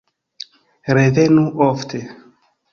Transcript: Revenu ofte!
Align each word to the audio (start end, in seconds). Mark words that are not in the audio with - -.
Revenu 0.97 1.45
ofte! 1.69 2.01